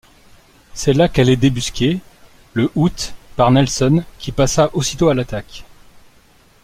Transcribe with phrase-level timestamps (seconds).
[0.73, 1.99] C'est là qu'elle est débusquée,
[2.53, 5.63] le août, par Nelson qui passa aussitôt à l'attaque.